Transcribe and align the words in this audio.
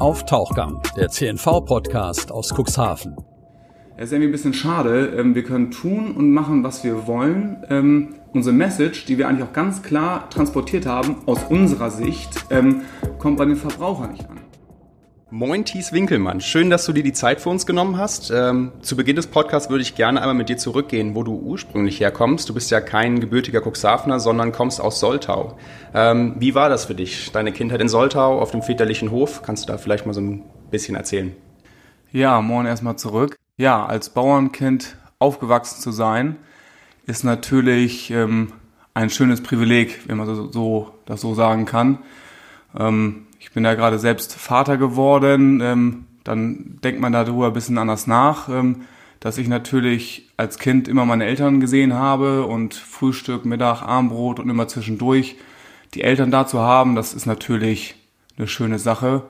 auf 0.00 0.24
Tauchgang, 0.24 0.80
der 0.96 1.10
CNV-Podcast 1.10 2.32
aus 2.32 2.54
Cuxhaven. 2.54 3.16
Es 3.98 4.06
ist 4.06 4.12
irgendwie 4.12 4.30
ein 4.30 4.32
bisschen 4.32 4.54
schade. 4.54 5.14
Ähm, 5.18 5.34
wir 5.34 5.44
können 5.44 5.70
tun 5.70 6.12
und 6.16 6.32
machen, 6.32 6.64
was 6.64 6.82
wir 6.84 7.06
wollen. 7.06 7.62
Ähm, 7.68 8.14
unsere 8.32 8.54
Message, 8.56 9.04
die 9.04 9.18
wir 9.18 9.28
eigentlich 9.28 9.46
auch 9.46 9.52
ganz 9.52 9.82
klar 9.82 10.30
transportiert 10.30 10.86
haben, 10.86 11.16
aus 11.26 11.44
unserer 11.50 11.90
Sicht, 11.90 12.46
ähm, 12.48 12.80
kommt 13.18 13.36
bei 13.36 13.44
den 13.44 13.56
Verbrauchern 13.56 14.12
nicht 14.12 14.28
an. 14.30 14.39
Moin 15.32 15.64
Thies 15.64 15.92
Winkelmann, 15.92 16.40
schön, 16.40 16.70
dass 16.70 16.84
du 16.86 16.92
dir 16.92 17.04
die 17.04 17.12
Zeit 17.12 17.40
für 17.40 17.50
uns 17.50 17.64
genommen 17.64 17.98
hast. 17.98 18.32
Ähm, 18.32 18.72
zu 18.80 18.96
Beginn 18.96 19.14
des 19.14 19.28
Podcasts 19.28 19.70
würde 19.70 19.82
ich 19.82 19.94
gerne 19.94 20.20
einmal 20.20 20.34
mit 20.34 20.48
dir 20.48 20.56
zurückgehen, 20.56 21.14
wo 21.14 21.22
du 21.22 21.36
ursprünglich 21.36 22.00
herkommst. 22.00 22.48
Du 22.48 22.54
bist 22.54 22.72
ja 22.72 22.80
kein 22.80 23.20
gebürtiger 23.20 23.60
Cuxhavener, 23.60 24.18
sondern 24.18 24.50
kommst 24.50 24.80
aus 24.80 24.98
Soltau. 24.98 25.56
Ähm, 25.94 26.34
wie 26.40 26.56
war 26.56 26.68
das 26.68 26.86
für 26.86 26.96
dich, 26.96 27.30
deine 27.30 27.52
Kindheit 27.52 27.80
in 27.80 27.88
Soltau 27.88 28.40
auf 28.40 28.50
dem 28.50 28.60
väterlichen 28.60 29.12
Hof? 29.12 29.42
Kannst 29.42 29.62
du 29.62 29.72
da 29.72 29.78
vielleicht 29.78 30.04
mal 30.04 30.14
so 30.14 30.20
ein 30.20 30.42
bisschen 30.72 30.96
erzählen? 30.96 31.32
Ja, 32.10 32.40
moin 32.40 32.66
erstmal 32.66 32.96
zurück. 32.96 33.36
Ja, 33.56 33.86
als 33.86 34.10
Bauernkind 34.10 34.96
aufgewachsen 35.20 35.80
zu 35.80 35.92
sein, 35.92 36.38
ist 37.06 37.22
natürlich 37.22 38.10
ähm, 38.10 38.52
ein 38.94 39.10
schönes 39.10 39.44
Privileg, 39.44 40.08
wenn 40.08 40.16
man 40.16 40.26
so, 40.26 40.50
so 40.50 40.90
das 41.06 41.20
so 41.20 41.34
sagen 41.34 41.66
kann. 41.66 41.98
Ähm, 42.76 43.26
ich 43.40 43.52
bin 43.52 43.64
ja 43.64 43.74
gerade 43.74 43.98
selbst 43.98 44.34
Vater 44.34 44.76
geworden, 44.76 45.60
ähm, 45.62 46.04
dann 46.22 46.78
denkt 46.84 47.00
man 47.00 47.12
darüber 47.12 47.46
ein 47.46 47.52
bisschen 47.54 47.78
anders 47.78 48.06
nach, 48.06 48.48
ähm, 48.48 48.82
dass 49.18 49.38
ich 49.38 49.48
natürlich 49.48 50.30
als 50.36 50.58
Kind 50.58 50.86
immer 50.86 51.06
meine 51.06 51.24
Eltern 51.24 51.58
gesehen 51.58 51.94
habe 51.94 52.44
und 52.44 52.74
Frühstück, 52.74 53.44
Mittag, 53.44 53.82
Armbrot 53.82 54.38
und 54.38 54.48
immer 54.48 54.68
zwischendurch 54.68 55.36
die 55.94 56.02
Eltern 56.02 56.30
da 56.30 56.46
zu 56.46 56.60
haben, 56.60 56.94
das 56.94 57.14
ist 57.14 57.26
natürlich 57.26 57.96
eine 58.38 58.46
schöne 58.46 58.78
Sache. 58.78 59.22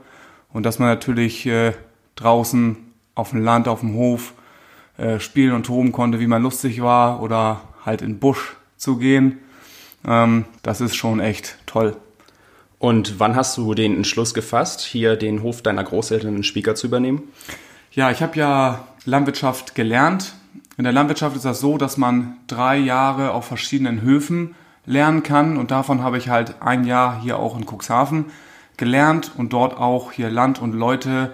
Und 0.53 0.67
dass 0.67 0.79
man 0.79 0.89
natürlich 0.89 1.47
äh, 1.47 1.73
draußen 2.17 2.77
auf 3.15 3.31
dem 3.31 3.43
Land, 3.43 3.69
auf 3.69 3.81
dem 3.81 3.95
Hof 3.95 4.35
äh, 4.99 5.21
spielen 5.21 5.53
und 5.53 5.67
toben 5.67 5.93
konnte, 5.93 6.21
wie 6.21 6.27
man 6.27 6.43
lustig 6.43 6.83
war 6.83 7.23
oder 7.23 7.63
halt 7.87 8.03
in 8.03 8.15
den 8.15 8.19
Busch 8.19 8.57
zu 8.77 8.97
gehen, 8.99 9.39
ähm, 10.07 10.45
das 10.63 10.81
ist 10.81 10.97
schon 10.97 11.21
echt 11.21 11.57
toll. 11.67 11.97
Und 12.81 13.21
wann 13.21 13.37
hast 13.37 13.59
du 13.59 13.75
den 13.75 13.95
Entschluss 13.95 14.33
gefasst, 14.33 14.81
hier 14.81 15.15
den 15.15 15.43
Hof 15.43 15.61
deiner 15.61 15.85
Großeltern 15.85 16.37
in 16.37 16.43
Spieker 16.43 16.75
zu 16.75 16.87
übernehmen? 16.87 17.25
Ja, 17.93 18.11
ich 18.11 18.23
habe 18.23 18.39
ja 18.39 18.89
Landwirtschaft 19.05 19.75
gelernt. 19.75 20.33
In 20.79 20.85
der 20.85 20.93
Landwirtschaft 20.95 21.37
ist 21.37 21.45
das 21.45 21.61
so, 21.61 21.77
dass 21.77 21.99
man 21.99 22.39
drei 22.47 22.79
Jahre 22.79 23.33
auf 23.33 23.45
verschiedenen 23.45 24.01
Höfen 24.01 24.55
lernen 24.87 25.23
kann 25.23 25.59
und 25.59 25.71
davon 25.71 26.03
habe 26.03 26.17
ich 26.17 26.31
halt 26.31 26.63
ein 26.63 26.87
Jahr 26.87 27.21
hier 27.21 27.39
auch 27.39 27.55
in 27.55 27.67
Cuxhaven 27.67 28.25
gelernt 28.79 29.33
und 29.37 29.53
dort 29.53 29.77
auch 29.77 30.11
hier 30.13 30.31
Land 30.31 30.59
und 30.59 30.73
Leute 30.73 31.33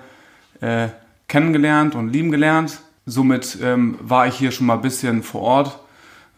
äh, 0.60 0.88
kennengelernt 1.28 1.94
und 1.94 2.12
lieben 2.12 2.32
gelernt. 2.32 2.80
Somit 3.06 3.58
ähm, 3.62 3.98
war 4.00 4.26
ich 4.26 4.34
hier 4.34 4.50
schon 4.50 4.66
mal 4.66 4.74
ein 4.74 4.82
bisschen 4.82 5.22
vor 5.22 5.42
Ort 5.42 5.78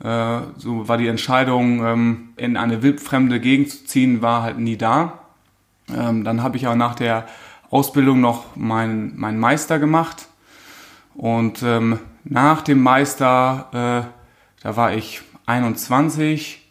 so 0.01 0.89
war 0.89 0.97
die 0.97 1.09
Entscheidung, 1.09 1.85
ähm, 1.85 2.29
in 2.37 2.57
eine 2.57 2.83
wildfremde 2.83 3.41
Gegend 3.41 3.71
zu 3.71 3.85
ziehen, 3.85 4.23
war 4.23 4.43
halt 4.43 4.59
nie 4.59 4.77
da. 4.77 5.21
Ähm, 5.93 6.25
dann 6.25 6.43
habe 6.43 6.57
ich 6.57 6.67
auch 6.69 6.77
nach 6.77 6.95
der 6.95 7.27
Ausbildung 7.71 8.21
noch 8.21 8.57
meinen 8.57 9.15
mein 9.17 9.39
Meister 9.39 9.79
gemacht. 9.79 10.29
Und 11.15 11.63
ähm, 11.63 11.99
nach 12.25 12.63
dem 12.63 12.83
Meister, 12.83 13.69
äh, 13.73 14.63
da 14.63 14.77
war 14.77 14.93
ich 14.93 15.23
21, 15.47 16.71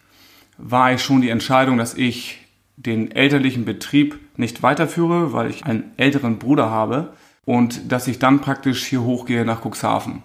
war 0.58 0.94
ich 0.94 1.04
schon 1.04 1.22
die 1.22 1.30
Entscheidung, 1.30 1.78
dass 1.78 1.94
ich 1.96 2.40
den 2.78 3.12
elterlichen 3.12 3.66
Betrieb 3.66 4.20
nicht 4.38 4.64
weiterführe, 4.64 5.34
weil 5.34 5.50
ich 5.50 5.66
einen 5.66 5.92
älteren 5.98 6.38
Bruder 6.38 6.70
habe 6.70 7.14
und 7.46 7.92
dass 7.92 8.08
ich 8.08 8.20
dann 8.20 8.40
praktisch 8.40 8.86
hier 8.86 9.02
hochgehe 9.02 9.46
nach 9.46 9.66
Cuxhaven. 9.66 10.22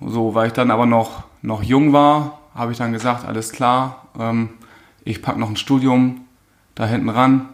So, 0.00 0.34
weil 0.34 0.48
ich 0.48 0.52
dann 0.52 0.70
aber 0.70 0.86
noch, 0.86 1.24
noch 1.42 1.62
jung 1.62 1.92
war, 1.92 2.38
habe 2.54 2.72
ich 2.72 2.78
dann 2.78 2.92
gesagt, 2.92 3.24
alles 3.26 3.52
klar, 3.52 4.08
ähm, 4.18 4.50
ich 5.04 5.22
packe 5.22 5.38
noch 5.38 5.50
ein 5.50 5.56
Studium 5.56 6.22
da 6.74 6.86
hinten 6.86 7.08
ran 7.08 7.48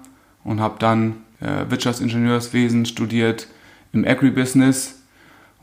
und 0.45 0.61
habe 0.61 0.77
dann 0.79 1.17
äh, 1.41 1.71
Wirtschaftsingenieurswesen 1.71 2.87
studiert 2.87 3.49
im 3.93 4.07
Agribusiness 4.07 5.03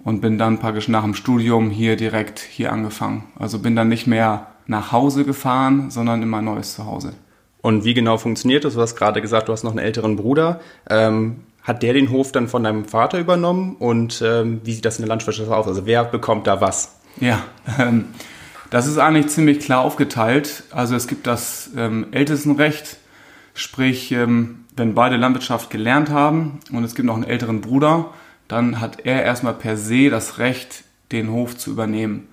und 0.04 0.22
bin 0.22 0.38
dann 0.38 0.60
praktisch 0.60 0.88
nach 0.88 1.04
dem 1.04 1.14
Studium 1.14 1.70
hier 1.70 1.96
direkt 1.96 2.40
hier 2.40 2.72
angefangen. 2.72 3.24
Also 3.38 3.60
bin 3.60 3.76
dann 3.76 3.90
nicht 3.90 4.08
mehr 4.08 4.48
nach 4.68 4.92
Hause 4.92 5.26
gefahren, 5.26 5.92
sondern 5.92 6.22
in 6.22 6.30
mein 6.30 6.46
neues 6.46 6.76
Zuhause. 6.76 7.14
Und 7.62 7.84
wie 7.84 7.94
genau 7.94 8.18
funktioniert 8.18 8.64
das? 8.64 8.76
Du 8.76 8.82
hast 8.82 8.96
gerade 8.96 9.22
gesagt, 9.22 9.48
du 9.48 9.54
hast 9.54 9.64
noch 9.64 9.72
einen 9.72 9.80
älteren 9.80 10.16
Bruder. 10.16 10.60
Ähm, 10.90 11.38
hat 11.64 11.82
der 11.82 11.94
den 11.94 12.12
Hof 12.12 12.32
dann 12.32 12.48
von 12.48 12.64
deinem 12.64 12.86
Vater 12.86 13.20
übernommen 13.20 13.76
und 13.78 14.22
ähm, 14.24 14.62
wie 14.64 14.74
sieht 14.74 14.86
das 14.86 15.00
in 15.00 15.02
der 15.02 15.10
Landwirtschaft 15.10 15.50
aus? 15.50 15.68
Also 15.68 15.88
wer 15.88 16.04
bekommt 16.04 16.46
da 16.46 16.62
was? 16.62 17.00
Ja, 17.20 17.44
ähm, 17.80 18.06
das 18.70 18.88
ist 18.88 18.98
eigentlich 18.98 19.28
ziemlich 19.28 19.60
klar 19.60 19.82
aufgeteilt. 19.82 20.64
Also 20.72 20.96
es 20.96 21.08
gibt 21.08 21.28
das 21.28 21.70
ähm, 21.78 22.08
Ältestenrecht, 22.12 22.98
sprich, 23.54 24.12
ähm, 24.12 24.66
wenn 24.76 24.94
beide 24.96 25.16
Landwirtschaft 25.16 25.70
gelernt 25.70 26.10
haben 26.10 26.60
und 26.72 26.84
es 26.84 26.96
gibt 26.96 27.06
noch 27.06 27.16
einen 27.16 27.24
älteren 27.24 27.62
Bruder, 27.62 28.14
dann 28.48 28.82
hat 28.82 29.06
er 29.06 29.24
erstmal 29.24 29.54
per 29.54 29.78
se 29.78 30.10
das 30.10 30.38
Recht, 30.40 30.84
den 31.12 31.32
Hof 31.32 31.58
zu 31.58 31.72
übernehmen. 31.72 32.28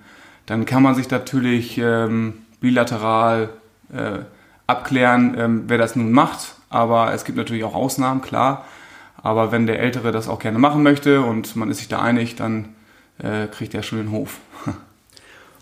Dann 0.45 0.65
kann 0.65 0.83
man 0.83 0.95
sich 0.95 1.09
natürlich 1.09 1.77
ähm, 1.77 2.39
bilateral 2.59 3.49
äh, 3.93 4.19
abklären, 4.67 5.35
ähm, 5.37 5.63
wer 5.67 5.77
das 5.77 5.95
nun 5.95 6.11
macht. 6.11 6.55
Aber 6.69 7.13
es 7.13 7.23
gibt 7.23 7.37
natürlich 7.37 7.63
auch 7.63 7.75
Ausnahmen, 7.75 8.21
klar. 8.21 8.65
Aber 9.21 9.51
wenn 9.51 9.67
der 9.67 9.79
Ältere 9.79 10.11
das 10.11 10.27
auch 10.27 10.39
gerne 10.39 10.59
machen 10.59 10.83
möchte 10.83 11.21
und 11.21 11.55
man 11.55 11.69
ist 11.69 11.77
sich 11.77 11.87
da 11.87 12.01
einig, 12.01 12.35
dann 12.35 12.69
äh, 13.19 13.47
kriegt 13.47 13.73
er 13.73 13.83
schon 13.83 13.99
den 13.99 14.11
Hof. 14.11 14.39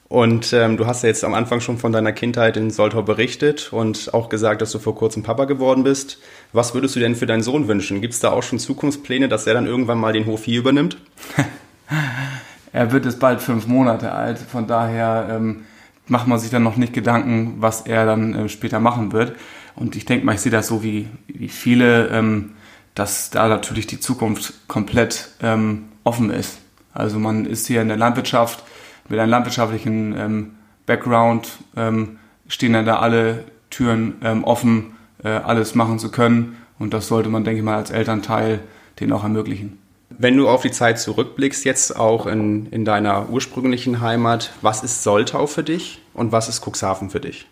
Und 0.08 0.52
ähm, 0.52 0.76
du 0.76 0.88
hast 0.88 1.04
ja 1.04 1.08
jetzt 1.08 1.24
am 1.24 1.34
Anfang 1.34 1.62
schon 1.62 1.78
von 1.78 1.94
deiner 1.94 2.12
Kindheit 2.12 2.58
in 2.58 2.70
Soltau 2.70 3.02
berichtet 3.02 3.72
und 3.72 4.14
auch 4.14 4.28
gesagt, 4.28 4.62
dass 4.62 4.74
du 4.74 4.80
vor 4.80 4.94
kurzem 4.94 5.24
Papa 5.24 5.46
geworden 5.46 5.86
bist. 5.86 6.18
Was 6.52 6.74
würdest 6.74 6.98
du 6.98 7.00
denn 7.00 7.16
für 7.16 7.28
deinen 7.28 7.44
Sohn 7.44 7.70
wünschen? 7.70 8.02
Gibt 8.02 8.14
es 8.14 8.20
da 8.20 8.32
auch 8.32 8.44
schon 8.44 8.60
Zukunftspläne, 8.60 9.30
dass 9.30 9.48
er 9.48 9.54
dann 9.54 9.68
irgendwann 9.68 10.00
mal 10.00 10.12
den 10.12 10.26
Hof 10.26 10.44
hier 10.44 10.60
übernimmt? 10.60 10.98
er 12.74 12.92
wird 12.92 13.06
jetzt 13.06 13.22
bald 13.22 13.42
fünf 13.42 13.68
Monate 13.68 14.12
alt, 14.12 14.38
von 14.38 14.68
daher 14.68 15.30
ähm, 15.32 15.64
macht 16.08 16.28
man 16.28 16.40
sich 16.40 16.50
dann 16.50 16.64
noch 16.64 16.76
nicht 16.76 16.92
Gedanken, 16.92 17.56
was 17.60 17.80
er 17.80 18.06
dann 18.06 18.34
äh, 18.34 18.50
später 18.50 18.82
machen 18.82 19.14
wird. 19.14 19.38
Und 19.78 19.96
ich 19.96 20.04
denke 20.04 20.26
mal, 20.26 20.36
ich 20.36 20.42
sehe 20.42 20.52
das 20.52 20.68
so 20.68 20.84
wie, 20.84 21.08
wie 21.28 21.48
viele. 21.48 22.10
Ähm, 22.10 22.52
dass 22.96 23.30
da 23.30 23.48
natürlich 23.48 23.88
die 23.88 24.00
Zukunft 24.00 24.68
komplett 24.68 25.30
ähm, 25.42 25.90
offen 26.04 26.30
ist. 26.30 26.58
Also 26.94 27.20
man 27.20 27.46
ist 27.46 27.68
hier 27.68 27.82
in 27.82 27.88
der 27.88 27.98
Landwirtschaft 27.98 28.64
mit 29.10 29.20
einem 29.20 29.30
landwirtschaftlichen 29.30 30.16
ähm, 30.18 30.52
Background, 30.86 31.60
ähm, 31.76 32.20
stehen 32.48 32.74
dann 32.74 32.86
da 32.86 33.00
alle 33.00 33.46
Türen 33.70 34.16
ähm, 34.24 34.44
offen, 34.44 34.96
äh, 35.24 35.30
alles 35.30 35.76
machen 35.76 36.00
zu 36.00 36.12
können. 36.12 36.58
Und 36.80 36.94
das 36.94 37.08
sollte 37.08 37.30
man, 37.30 37.44
denke 37.44 37.60
ich 37.60 37.66
mal, 37.66 37.78
als 37.78 37.92
Elternteil 37.92 38.60
den 39.00 39.12
auch 39.12 39.24
ermöglichen. 39.24 39.78
Wenn 40.10 40.36
du 40.36 40.50
auf 40.50 40.62
die 40.62 40.72
Zeit 40.72 41.00
zurückblickst, 41.00 41.64
jetzt 41.64 41.96
auch 41.96 42.26
in, 42.26 42.68
in 42.68 42.86
deiner 42.86 43.30
ursprünglichen 43.30 44.02
Heimat, 44.02 44.52
was 44.62 44.84
ist 44.84 45.04
Soltau 45.04 45.48
für 45.48 45.64
dich 45.64 46.02
und 46.14 46.32
was 46.32 46.50
ist 46.50 46.66
Cuxhaven 46.66 47.10
für 47.10 47.20
dich? 47.20 47.48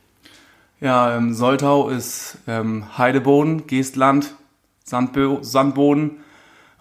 Ja, 0.81 1.15
ähm, 1.15 1.33
Soltau 1.33 1.89
ist 1.89 2.37
ähm, 2.47 2.97
Heideboden, 2.97 3.67
Geestland, 3.67 4.35
Sandbo 4.83 5.39
Sandboden. 5.41 6.17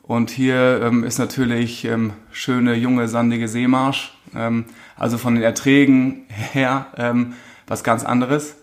Und 0.08 0.30
hier 0.30 0.80
ähm, 0.82 1.04
ist 1.04 1.18
natürlich 1.18 1.84
ähm, 1.84 2.14
schöne, 2.32 2.74
junge, 2.74 3.08
sandige 3.08 3.46
Seemarsch. 3.46 4.14
Ähm, 4.34 4.64
also 4.96 5.18
von 5.18 5.34
den 5.34 5.44
Erträgen 5.44 6.24
her 6.28 6.86
ähm, 6.96 7.34
was 7.66 7.84
ganz 7.84 8.04
anderes. 8.04 8.56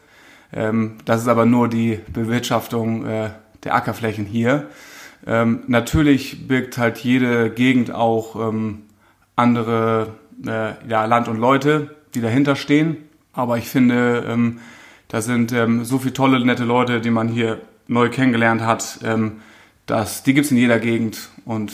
Ähm, 0.51 0.95
das 1.05 1.21
ist 1.21 1.27
aber 1.27 1.45
nur 1.45 1.69
die 1.69 1.99
Bewirtschaftung 2.11 3.05
äh, 3.05 3.29
der 3.63 3.75
Ackerflächen 3.75 4.25
hier. 4.25 4.71
Ähm, 5.27 5.59
natürlich 5.67 6.47
birgt 6.47 6.79
halt 6.79 6.97
jede 6.97 7.51
Gegend 7.51 7.91
auch 7.91 8.51
andere 9.35 10.15
äh, 10.45 10.71
ja, 10.89 11.05
Land 11.05 11.27
und 11.27 11.37
Leute, 11.37 11.95
die 12.15 12.21
dahinter 12.21 12.55
stehen. 12.55 12.97
Aber 13.33 13.59
ich 13.59 13.67
finde, 13.67 14.55
da 15.09 15.21
sind 15.21 15.53
so 15.83 15.99
viele 15.99 16.13
tolle, 16.13 16.43
nette 16.45 16.63
Leute, 16.63 17.01
die 17.01 17.09
man 17.09 17.27
hier 17.27 17.59
neu 17.87 18.09
kennengelernt 18.09 18.61
hat, 18.61 18.99
das, 19.85 20.23
die 20.23 20.33
gibt 20.33 20.45
es 20.45 20.51
in 20.51 20.57
jeder 20.57 20.79
Gegend 20.79 21.29
und, 21.45 21.73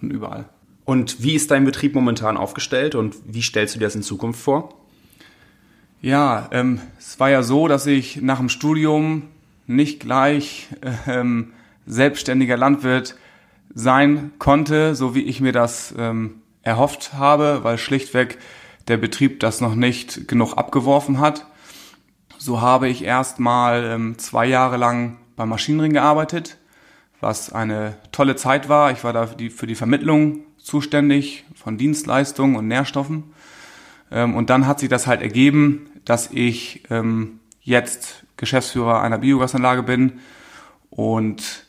und 0.00 0.10
überall. 0.10 0.48
Und 0.84 1.22
wie 1.22 1.34
ist 1.34 1.50
dein 1.50 1.64
Betrieb 1.64 1.94
momentan 1.94 2.36
aufgestellt 2.36 2.94
und 2.94 3.16
wie 3.26 3.42
stellst 3.42 3.74
du 3.74 3.78
dir 3.78 3.86
das 3.86 3.94
in 3.94 4.02
Zukunft 4.02 4.40
vor? 4.40 4.74
Ja, 6.00 6.48
ähm, 6.52 6.80
es 6.98 7.18
war 7.18 7.28
ja 7.28 7.42
so, 7.42 7.68
dass 7.68 7.86
ich 7.86 8.22
nach 8.22 8.38
dem 8.38 8.48
Studium 8.48 9.24
nicht 9.66 10.00
gleich 10.00 10.68
ähm, 11.06 11.52
selbstständiger 11.86 12.56
Landwirt 12.56 13.16
sein 13.74 14.32
konnte, 14.38 14.94
so 14.94 15.14
wie 15.14 15.22
ich 15.22 15.40
mir 15.40 15.52
das 15.52 15.94
ähm, 15.98 16.42
erhofft 16.62 17.14
habe, 17.14 17.60
weil 17.62 17.78
schlichtweg 17.78 18.38
der 18.88 18.96
Betrieb 18.96 19.40
das 19.40 19.60
noch 19.60 19.74
nicht 19.74 20.28
genug 20.28 20.54
abgeworfen 20.54 21.20
hat. 21.20 21.46
So 22.38 22.60
habe 22.60 22.88
ich 22.88 23.04
erst 23.04 23.40
mal 23.40 23.84
ähm, 23.84 24.18
zwei 24.18 24.46
Jahre 24.46 24.76
lang 24.76 25.18
beim 25.36 25.48
Maschinenring 25.48 25.92
gearbeitet, 25.92 26.56
was 27.20 27.52
eine 27.52 27.96
tolle 28.12 28.36
Zeit 28.36 28.68
war. 28.68 28.92
Ich 28.92 29.04
war 29.04 29.12
da 29.12 29.26
für 29.26 29.66
die, 29.66 29.74
Vermittlung 29.74 30.40
zuständig 30.58 31.44
von 31.54 31.78
Dienstleistungen 31.78 32.56
und 32.56 32.68
Nährstoffen. 32.68 33.24
Ähm, 34.10 34.34
und 34.34 34.50
dann 34.50 34.66
hat 34.66 34.80
sich 34.80 34.88
das 34.88 35.06
halt 35.06 35.22
ergeben, 35.22 35.90
dass 36.04 36.30
ich 36.30 36.84
ähm, 36.90 37.40
jetzt 37.60 38.24
Geschäftsführer 38.36 39.02
einer 39.02 39.18
Biogasanlage 39.18 39.82
bin 39.82 40.20
und 40.90 41.66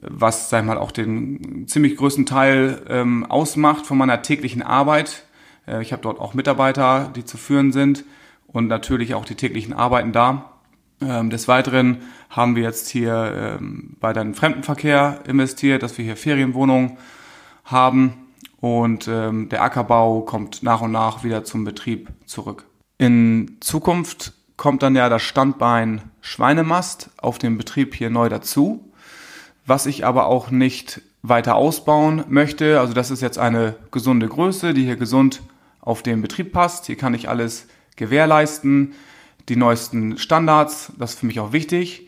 was, 0.00 0.50
sag 0.50 0.60
ich 0.60 0.66
mal, 0.66 0.78
auch 0.78 0.92
den 0.92 1.66
ziemlich 1.66 1.96
größten 1.96 2.26
Teil 2.26 2.82
ähm, 2.88 3.26
ausmacht 3.26 3.86
von 3.86 3.98
meiner 3.98 4.22
täglichen 4.22 4.62
Arbeit. 4.62 5.24
Äh, 5.66 5.82
ich 5.82 5.92
habe 5.92 6.02
dort 6.02 6.20
auch 6.20 6.34
Mitarbeiter, 6.34 7.12
die 7.14 7.24
zu 7.24 7.36
führen 7.36 7.72
sind 7.72 8.04
und 8.46 8.68
natürlich 8.68 9.14
auch 9.14 9.24
die 9.24 9.34
täglichen 9.34 9.72
Arbeiten 9.72 10.12
da. 10.12 10.57
Ähm, 11.00 11.30
des 11.30 11.48
Weiteren 11.48 11.98
haben 12.30 12.56
wir 12.56 12.62
jetzt 12.64 12.88
hier 12.88 13.58
ähm, 13.60 13.96
bei 14.00 14.12
den 14.12 14.34
Fremdenverkehr 14.34 15.20
investiert, 15.26 15.82
dass 15.82 15.96
wir 15.98 16.04
hier 16.04 16.16
Ferienwohnungen 16.16 16.98
haben 17.64 18.14
und 18.60 19.08
ähm, 19.08 19.48
der 19.48 19.62
Ackerbau 19.62 20.22
kommt 20.22 20.62
nach 20.62 20.80
und 20.80 20.92
nach 20.92 21.24
wieder 21.24 21.44
zum 21.44 21.64
Betrieb 21.64 22.10
zurück. 22.26 22.64
In 22.98 23.56
Zukunft 23.60 24.32
kommt 24.56 24.82
dann 24.82 24.96
ja 24.96 25.08
das 25.08 25.22
Standbein 25.22 26.02
Schweinemast 26.20 27.10
auf 27.18 27.38
dem 27.38 27.56
Betrieb 27.58 27.94
hier 27.94 28.10
neu 28.10 28.28
dazu 28.28 28.88
was 29.68 29.84
ich 29.84 30.04
aber 30.06 30.26
auch 30.26 30.50
nicht 30.50 31.02
weiter 31.22 31.56
ausbauen 31.56 32.24
möchte. 32.28 32.80
Also 32.80 32.94
das 32.94 33.10
ist 33.10 33.20
jetzt 33.20 33.38
eine 33.38 33.76
gesunde 33.90 34.26
Größe, 34.26 34.72
die 34.72 34.84
hier 34.84 34.96
gesund 34.96 35.42
auf 35.80 36.02
den 36.02 36.22
Betrieb 36.22 36.52
passt. 36.52 36.86
Hier 36.86 36.96
kann 36.96 37.12
ich 37.12 37.28
alles 37.28 37.66
gewährleisten, 37.96 38.94
die 39.48 39.56
neuesten 39.56 40.18
Standards, 40.18 40.92
das 40.98 41.14
ist 41.14 41.20
für 41.20 41.26
mich 41.26 41.40
auch 41.40 41.52
wichtig. 41.52 42.06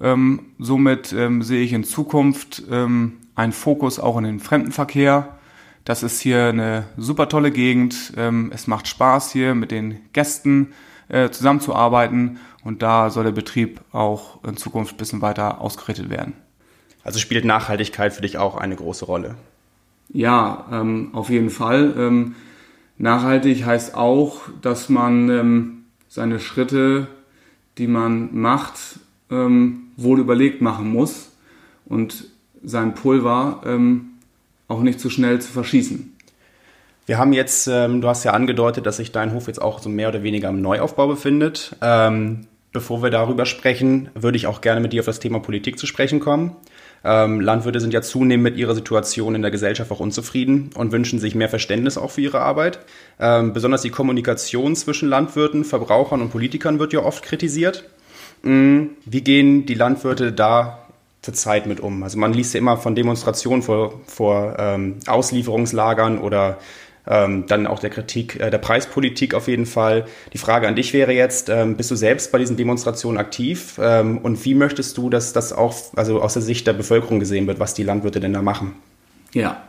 Ähm, 0.00 0.46
somit 0.58 1.12
ähm, 1.12 1.42
sehe 1.42 1.62
ich 1.62 1.72
in 1.72 1.84
Zukunft 1.84 2.62
ähm, 2.70 3.14
einen 3.34 3.52
Fokus 3.52 3.98
auch 3.98 4.16
in 4.18 4.24
den 4.24 4.40
Fremdenverkehr. 4.40 5.36
Das 5.84 6.02
ist 6.02 6.20
hier 6.20 6.46
eine 6.46 6.84
super 6.96 7.28
tolle 7.28 7.50
Gegend. 7.50 8.12
Ähm, 8.16 8.50
es 8.54 8.66
macht 8.66 8.86
Spaß 8.86 9.32
hier 9.32 9.54
mit 9.54 9.70
den 9.70 10.00
Gästen 10.12 10.72
äh, 11.08 11.30
zusammenzuarbeiten 11.30 12.38
und 12.62 12.82
da 12.82 13.10
soll 13.10 13.24
der 13.24 13.32
Betrieb 13.32 13.80
auch 13.92 14.44
in 14.44 14.56
Zukunft 14.56 14.94
ein 14.94 14.98
bisschen 14.98 15.22
weiter 15.22 15.60
ausgerichtet 15.60 16.10
werden. 16.10 16.34
Also 17.02 17.18
spielt 17.18 17.44
Nachhaltigkeit 17.44 18.12
für 18.12 18.22
dich 18.22 18.38
auch 18.38 18.56
eine 18.56 18.76
große 18.76 19.06
Rolle? 19.06 19.36
Ja, 20.10 20.66
ähm, 20.70 21.10
auf 21.12 21.30
jeden 21.30 21.50
Fall. 21.50 21.94
Ähm, 21.96 22.34
nachhaltig 22.98 23.64
heißt 23.64 23.94
auch, 23.94 24.42
dass 24.60 24.88
man 24.88 25.30
ähm, 25.30 25.77
seine 26.18 26.40
Schritte, 26.40 27.06
die 27.78 27.86
man 27.86 28.36
macht, 28.36 28.98
ähm, 29.30 29.92
wohl 29.96 30.18
überlegt 30.18 30.60
machen 30.60 30.90
muss 30.90 31.30
und 31.86 32.24
sein 32.64 32.94
Pulver 32.94 33.62
ähm, 33.64 34.10
auch 34.66 34.80
nicht 34.80 34.98
zu 34.98 35.10
schnell 35.10 35.40
zu 35.40 35.52
verschießen. 35.52 36.12
Wir 37.06 37.18
haben 37.18 37.32
jetzt, 37.32 37.68
ähm, 37.68 38.00
du 38.00 38.08
hast 38.08 38.24
ja 38.24 38.32
angedeutet, 38.32 38.84
dass 38.84 38.96
sich 38.96 39.12
dein 39.12 39.32
Hof 39.32 39.46
jetzt 39.46 39.62
auch 39.62 39.78
so 39.78 39.88
mehr 39.88 40.08
oder 40.08 40.24
weniger 40.24 40.48
im 40.48 40.60
Neuaufbau 40.60 41.06
befindet. 41.06 41.76
bevor 42.70 43.02
wir 43.02 43.10
darüber 43.10 43.46
sprechen, 43.46 44.10
würde 44.14 44.36
ich 44.36 44.46
auch 44.46 44.60
gerne 44.60 44.80
mit 44.80 44.92
dir 44.92 45.00
auf 45.00 45.06
das 45.06 45.20
Thema 45.20 45.38
Politik 45.38 45.78
zu 45.78 45.86
sprechen 45.86 46.20
kommen. 46.20 46.56
Ähm, 47.04 47.40
Landwirte 47.40 47.80
sind 47.80 47.94
ja 47.94 48.02
zunehmend 48.02 48.44
mit 48.44 48.56
ihrer 48.56 48.74
Situation 48.74 49.34
in 49.34 49.42
der 49.42 49.50
Gesellschaft 49.50 49.90
auch 49.90 50.00
unzufrieden 50.00 50.70
und 50.74 50.92
wünschen 50.92 51.18
sich 51.18 51.34
mehr 51.34 51.48
Verständnis 51.48 51.96
auch 51.96 52.10
für 52.10 52.20
ihre 52.20 52.40
Arbeit. 52.40 52.80
Ähm, 53.20 53.52
besonders 53.52 53.82
die 53.82 53.90
Kommunikation 53.90 54.74
zwischen 54.76 55.08
Landwirten, 55.08 55.64
Verbrauchern 55.64 56.20
und 56.20 56.30
Politikern 56.30 56.78
wird 56.78 56.92
ja 56.92 57.00
oft 57.00 57.22
kritisiert. 57.22 57.84
Mhm. 58.42 58.90
Wie 59.04 59.22
gehen 59.22 59.66
die 59.66 59.74
Landwirte 59.74 60.32
da 60.32 60.86
zurzeit 61.22 61.66
mit 61.66 61.80
um? 61.80 62.02
Also 62.02 62.18
man 62.18 62.32
liest 62.32 62.54
ja 62.54 62.58
immer 62.58 62.76
von 62.76 62.94
Demonstrationen 62.94 63.62
vor, 63.62 64.00
vor 64.06 64.56
ähm, 64.58 64.96
Auslieferungslagern 65.06 66.18
oder 66.18 66.58
ähm, 67.08 67.46
dann 67.46 67.66
auch 67.66 67.78
der 67.78 67.90
Kritik 67.90 68.38
äh, 68.38 68.50
der 68.50 68.58
Preispolitik 68.58 69.34
auf 69.34 69.48
jeden 69.48 69.66
Fall. 69.66 70.04
Die 70.32 70.38
Frage 70.38 70.68
an 70.68 70.76
dich 70.76 70.92
wäre 70.92 71.12
jetzt, 71.12 71.48
ähm, 71.48 71.76
bist 71.76 71.90
du 71.90 71.96
selbst 71.96 72.30
bei 72.30 72.38
diesen 72.38 72.56
Demonstrationen 72.56 73.18
aktiv 73.18 73.80
ähm, 73.82 74.18
und 74.18 74.44
wie 74.44 74.54
möchtest 74.54 74.98
du, 74.98 75.08
dass 75.08 75.32
das 75.32 75.52
auch 75.52 75.74
also 75.96 76.20
aus 76.20 76.34
der 76.34 76.42
Sicht 76.42 76.66
der 76.66 76.74
Bevölkerung 76.74 77.18
gesehen 77.18 77.46
wird, 77.46 77.58
was 77.58 77.74
die 77.74 77.82
Landwirte 77.82 78.20
denn 78.20 78.32
da 78.32 78.42
machen? 78.42 78.74
Ja, 79.32 79.62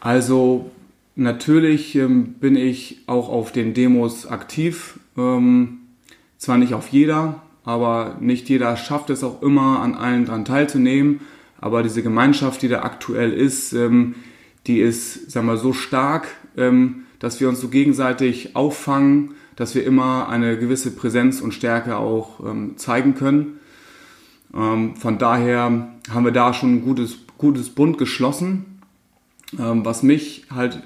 also 0.00 0.70
natürlich 1.16 1.96
ähm, 1.96 2.34
bin 2.34 2.56
ich 2.56 3.00
auch 3.06 3.28
auf 3.28 3.50
den 3.52 3.74
Demos 3.74 4.26
aktiv. 4.26 5.00
Ähm, 5.18 5.78
zwar 6.38 6.58
nicht 6.58 6.74
auf 6.74 6.88
jeder, 6.88 7.42
aber 7.64 8.16
nicht 8.20 8.48
jeder 8.48 8.76
schafft 8.76 9.10
es 9.10 9.24
auch 9.24 9.42
immer, 9.42 9.80
an 9.80 9.94
allen 9.94 10.26
dran 10.26 10.44
teilzunehmen. 10.44 11.20
Aber 11.58 11.82
diese 11.82 12.02
Gemeinschaft, 12.02 12.62
die 12.62 12.68
da 12.68 12.82
aktuell 12.82 13.32
ist, 13.32 13.72
ähm, 13.72 14.14
die 14.66 14.80
ist, 14.80 15.30
sagen 15.30 15.46
wir, 15.46 15.56
so 15.56 15.72
stark, 15.72 16.28
ähm, 16.56 17.04
dass 17.18 17.40
wir 17.40 17.48
uns 17.48 17.60
so 17.60 17.68
gegenseitig 17.68 18.56
auffangen, 18.56 19.34
dass 19.54 19.74
wir 19.74 19.84
immer 19.84 20.28
eine 20.28 20.58
gewisse 20.58 20.90
Präsenz 20.90 21.40
und 21.40 21.54
Stärke 21.54 21.96
auch 21.96 22.40
ähm, 22.40 22.76
zeigen 22.76 23.14
können. 23.14 23.60
Ähm, 24.54 24.96
von 24.96 25.18
daher 25.18 25.88
haben 26.10 26.24
wir 26.24 26.32
da 26.32 26.52
schon 26.52 26.76
ein 26.76 26.82
gutes, 26.82 27.18
gutes 27.38 27.70
Bund 27.70 27.98
geschlossen. 27.98 28.72
Was 29.52 30.02
mich 30.02 30.46
halt 30.52 30.74
ein 30.74 30.82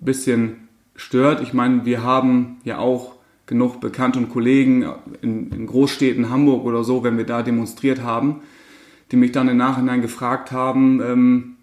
bisschen 0.00 0.68
stört, 0.94 1.42
ich 1.42 1.52
meine, 1.52 1.84
wir 1.84 2.04
haben 2.04 2.58
ja 2.62 2.78
auch 2.78 3.16
genug 3.46 3.80
Bekannte 3.80 4.20
und 4.20 4.30
Kollegen 4.30 4.84
in, 5.20 5.50
in 5.50 5.66
Großstädten, 5.66 6.30
Hamburg 6.30 6.64
oder 6.64 6.84
so, 6.84 7.02
wenn 7.02 7.18
wir 7.18 7.26
da 7.26 7.42
demonstriert 7.42 8.02
haben, 8.02 8.42
die 9.10 9.16
mich 9.16 9.32
dann 9.32 9.48
im 9.48 9.56
Nachhinein 9.56 10.00
gefragt 10.00 10.52
haben, 10.52 11.56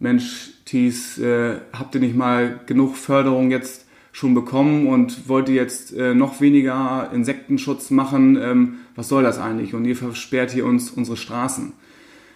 Mensch, 0.00 0.51
Thies, 0.64 1.18
äh, 1.18 1.56
habt 1.72 1.94
ihr 1.94 2.00
nicht 2.00 2.16
mal 2.16 2.60
genug 2.66 2.96
Förderung 2.96 3.50
jetzt 3.50 3.86
schon 4.12 4.34
bekommen 4.34 4.86
und 4.86 5.28
wollt 5.28 5.48
ihr 5.48 5.54
jetzt 5.54 5.96
äh, 5.96 6.14
noch 6.14 6.40
weniger 6.40 7.10
Insektenschutz 7.12 7.90
machen? 7.90 8.38
Ähm, 8.40 8.74
was 8.94 9.08
soll 9.08 9.22
das 9.22 9.38
eigentlich? 9.38 9.74
Und 9.74 9.84
ihr 9.86 9.96
versperrt 9.96 10.50
hier 10.50 10.66
uns 10.66 10.90
unsere 10.90 11.16
Straßen. 11.16 11.72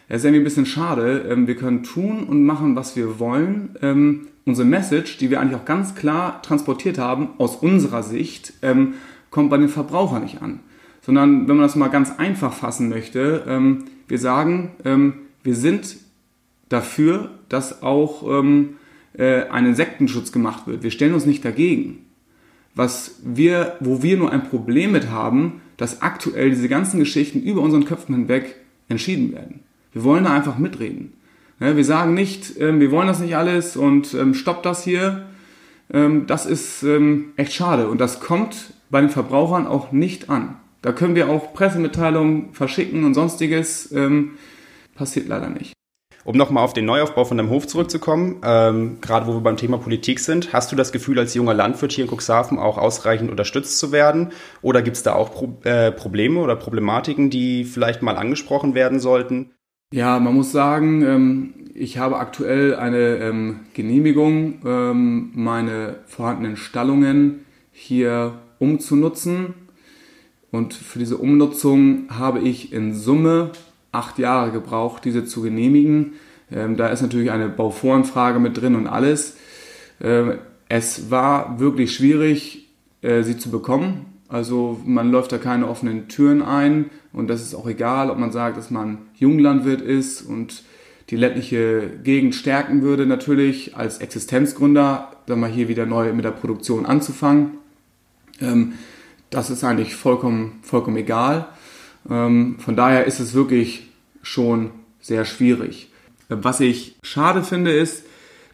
Es 0.09 0.19
ist 0.19 0.25
irgendwie 0.25 0.41
ein 0.41 0.45
bisschen 0.45 0.67
schade. 0.67 1.27
Ähm, 1.29 1.47
wir 1.47 1.57
können 1.57 1.83
tun 1.83 2.25
und 2.25 2.45
machen, 2.45 2.77
was 2.77 2.97
wir 2.97 3.19
wollen. 3.19 3.77
Ähm, 3.83 4.29
unsere 4.45 4.67
Message, 4.67 5.19
die 5.19 5.31
wir 5.31 5.41
eigentlich 5.41 5.61
auch 5.61 5.65
ganz 5.65 5.95
klar 5.95 6.41
transportiert 6.43 6.99
haben, 6.99 7.31
aus 7.39 7.57
unserer 7.57 8.03
Sicht, 8.03 8.55
ähm, 8.63 8.95
kommt 9.31 9.51
bei 9.51 9.59
den 9.59 9.69
Verbrauchern 9.69 10.23
nicht 10.23 10.41
an. 10.41 10.61
Sondern 11.03 11.49
wenn 11.49 11.57
man 11.57 11.67
das 11.67 11.77
mal 11.77 11.89
ganz 11.89 12.11
einfach 12.19 12.53
fassen 12.53 12.89
möchte, 12.89 13.45
ähm, 13.47 13.85
wir 14.09 14.19
sagen, 14.19 14.73
ähm, 14.85 15.15
wir 15.43 15.55
sind 15.55 15.97
dafür, 16.69 17.36
dass 17.49 17.83
auch 17.83 18.23
ähm, 18.29 18.77
äh, 19.17 19.45
ein 19.49 19.67
Insektenschutz 19.67 20.33
gemacht 20.33 20.67
wird. 20.67 20.83
Wir 20.83 20.91
stellen 20.91 21.15
uns 21.15 21.27
nicht 21.27 21.45
dagegen. 21.45 22.05
Was 22.75 23.21
wir, 23.25 23.77
wo 23.81 24.03
wir 24.03 24.19
nur 24.19 24.31
ein 24.31 24.45
Problem 24.45 24.93
mit 24.93 25.11
haben, 25.11 25.63
dass 25.79 26.03
aktuell 26.03 26.51
diese 26.51 26.69
ganzen 26.69 26.99
Geschichten 26.99 27.41
über 27.41 27.63
unseren 27.63 27.87
Köpfen 27.87 28.15
hinweg 28.15 28.57
entschieden 28.89 29.33
werden. 29.33 29.61
Wir 29.93 30.05
wollen 30.05 30.25
da 30.25 30.35
einfach 30.35 30.59
mitreden. 30.59 31.15
Wir 31.59 31.85
sagen 31.85 32.13
nicht, 32.13 32.61
ähm, 32.61 32.81
wir 32.81 32.91
wollen 32.91 33.07
das 33.07 33.21
nicht 33.21 33.35
alles 33.35 33.77
und 33.77 34.13
ähm, 34.13 34.35
stoppt 34.35 34.67
das 34.67 34.85
hier. 34.85 35.25
Ähm, 35.91 36.27
das 36.27 36.45
ist 36.45 36.85
echt 37.37 37.55
schade 37.55 37.89
und 37.89 37.99
das 37.99 38.21
kommt 38.21 38.75
bei 38.91 39.01
den 39.01 39.09
Verbrauchern 39.09 39.67
auch 39.67 39.93
nicht 39.93 40.29
an. 40.29 40.57
Da 40.83 40.93
können 40.93 41.15
wir 41.15 41.31
auch 41.31 41.55
Pressemitteilungen 41.55 42.53
verschicken 42.53 43.05
und 43.05 43.15
sonstiges. 43.15 43.93
Passiert 44.95 45.27
leider 45.27 45.51
nicht. 45.51 45.76
Um 46.27 46.37
nochmal 46.37 46.65
auf 46.65 46.73
den 46.73 46.87
Neuaufbau 46.87 47.25
von 47.25 47.37
deinem 47.37 47.51
Hof 47.51 47.69
zurückzukommen, 47.69 48.41
ähm, 48.43 48.99
gerade 49.01 49.29
wo 49.29 49.35
wir 49.35 49.41
beim 49.43 49.57
Thema 49.57 49.79
Politik 49.79 50.19
sind, 50.19 50.53
hast 50.53 50.73
du 50.73 50.77
das 50.77 50.91
Gefühl, 50.91 51.21
als 51.21 51.35
junger 51.35 51.55
Landwirt 51.55 51.93
hier 51.93 52.05
in 52.05 52.11
Cuxhaven 52.11 52.59
auch 52.59 52.79
ausreichend 52.79 53.31
unterstützt 53.31 53.79
zu 53.79 53.93
werden? 53.93 54.33
Oder 54.61 54.83
gibt 54.83 54.97
es 54.97 55.05
da 55.05 55.15
auch 55.15 55.31
Pro 55.31 55.57
äh, 55.63 55.93
Probleme 55.93 56.41
oder 56.41 56.57
Problematiken, 56.57 57.31
die 57.31 57.63
vielleicht 57.63 58.03
mal 58.03 58.17
angesprochen 58.17 58.75
werden 58.75 58.99
sollten? 58.99 59.53
Ja, 59.93 60.19
man 60.19 60.35
muss 60.35 60.51
sagen, 60.51 61.03
ähm, 61.03 61.55
ich 61.75 61.99
habe 61.99 62.19
aktuell 62.19 62.75
eine 62.75 63.19
ähm, 63.19 63.61
Genehmigung, 63.75 64.63
ähm, 64.67 65.31
meine 65.33 66.01
vorhandenen 66.07 66.57
Stallungen 66.57 67.47
hier 67.71 68.41
umzunutzen. 68.59 69.55
Und 70.51 70.75
für 70.75 70.99
diese 70.99 71.19
Umnutzung 71.19 72.09
habe 72.11 72.41
ich 72.41 72.73
in 72.73 72.95
Summe 72.95 73.53
acht 73.97 74.19
Jahre 74.19 74.53
gebraucht, 74.53 75.05
diese 75.05 75.25
zu 75.25 75.43
genehmigen. 75.43 76.13
Ähm, 76.53 76.77
da 76.77 76.89
ist 76.89 77.03
natürlich 77.03 77.31
eine 77.31 77.49
Bauvoranfrage 77.49 78.39
mit 78.39 78.61
drin 78.61 78.77
und 78.77 78.87
alles. 78.87 79.37
Ähm, 80.01 80.39
es 80.69 81.11
war 81.11 81.59
wirklich 81.61 81.95
schwierig, 81.95 82.69
äh, 83.03 83.23
sie 83.23 83.37
zu 83.37 83.51
bekommen. 83.51 84.07
Also 84.29 84.81
man 84.85 85.11
läuft 85.11 85.33
da 85.33 85.39
keine 85.39 85.69
offenen 85.69 86.09
Türen 86.09 86.43
ein 86.43 86.91
und 87.13 87.29
das 87.29 87.43
ist 87.43 87.55
auch 87.55 87.67
egal, 87.67 88.11
ob 88.11 88.19
man 88.19 88.33
sagt, 88.33 88.57
dass 88.57 88.71
man 88.71 88.99
Junglandwirt 89.15 89.81
ist 89.81 90.23
und 90.23 90.65
die 91.11 91.17
ländliche 91.17 91.89
Gegend 92.03 92.35
stärken 92.35 92.83
würde 92.83 93.07
natürlich 93.07 93.77
als 93.77 93.99
Existenzgründer, 93.99 95.13
dann 95.27 95.39
mal 95.39 95.51
hier 95.51 95.69
wieder 95.69 95.87
neu 95.87 96.13
mit 96.13 96.25
der 96.25 96.33
Produktion 96.33 96.87
anzufangen. 96.87 97.59
Ähm, 98.41 98.73
das 99.31 99.51
ist 99.51 99.63
eigentlich 99.63 99.95
vollkommen, 99.95 100.59
vollkommen 100.63 100.97
egal. 100.97 101.47
Ähm, 102.11 102.57
von 102.59 102.77
daher 102.77 103.05
ist 103.05 103.21
es 103.21 103.35
wirklich 103.35 103.89
schon 104.23 104.71
sehr 105.01 105.25
schwierig. 105.25 105.91
Was 106.29 106.61
ich 106.61 106.97
schade 107.03 107.45
finde, 107.45 107.73
ist, 107.73 108.05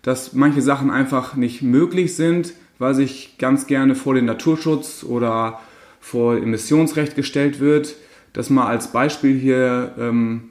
dass 0.03 0.33
manche 0.33 0.61
Sachen 0.61 0.91
einfach 0.91 1.35
nicht 1.35 1.63
möglich 1.63 2.15
sind, 2.17 2.55
weil 2.79 2.95
sich 2.95 3.39
ganz 3.39 3.67
gerne 3.67 3.95
vor 3.95 4.15
den 4.15 4.25
Naturschutz 4.25 5.05
oder 5.05 5.61
vor 6.01 6.37
Emissionsrecht 6.37 7.15
gestellt 7.15 7.61
wird. 7.61 7.95
Das 8.33 8.51
mal 8.51 8.67
als 8.67 8.93
Beispiel 8.93 9.39
hier 9.39 9.95
ähm, 9.99 10.51